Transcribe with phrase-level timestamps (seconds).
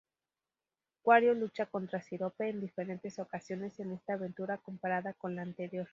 [1.03, 5.87] Wario lucha contra Sirope en diferentes ocasiones en esta aventura comparada con la anterior.